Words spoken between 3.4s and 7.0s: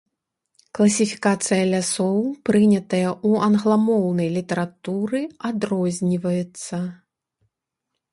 англамоўнай літаратуры, адрозніваецца.